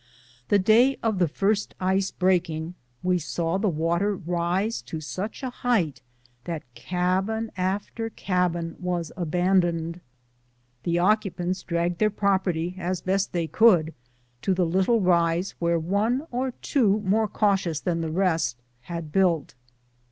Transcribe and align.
The 0.49 0.57
day 0.57 0.97
of 1.03 1.19
the 1.19 1.27
first 1.27 1.75
ice 1.79 2.09
breaking 2.09 2.73
we 3.03 3.19
saw 3.19 3.59
the 3.59 3.69
water 3.69 4.15
rise 4.15 4.81
to 4.81 4.99
such 4.99 5.43
a 5.43 5.51
height 5.51 6.01
that 6.45 6.63
cabin 6.73 7.51
after 7.55 8.09
cabin 8.09 8.77
w^as 8.83 9.11
abandoned. 9.15 10.01
The 10.81 10.97
occupants 10.97 11.61
dragged 11.61 11.99
their 11.99 12.09
property 12.09 12.73
as 12.79 13.01
best 13.01 13.31
they 13.31 13.45
could 13.45 13.93
to 14.41 14.55
the 14.55 14.65
little 14.65 15.01
rise 15.01 15.53
wdiere 15.61 15.79
one 15.79 16.23
or 16.31 16.49
two, 16.63 17.01
more 17.01 17.27
cautious 17.27 17.79
than 17.79 18.01
the 18.01 18.09
rest, 18.11 18.57
had 18.89 19.11
built. 19.11 19.53